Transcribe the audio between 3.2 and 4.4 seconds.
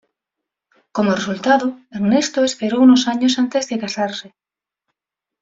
antes de casarse.